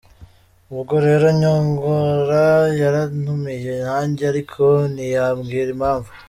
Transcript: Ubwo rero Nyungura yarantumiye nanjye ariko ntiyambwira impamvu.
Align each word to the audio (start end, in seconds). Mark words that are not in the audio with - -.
Ubwo 0.73 0.93
rero 1.05 1.25
Nyungura 1.39 2.45
yarantumiye 2.81 3.73
nanjye 3.85 4.23
ariko 4.31 4.63
ntiyambwira 4.93 5.69
impamvu. 5.77 6.09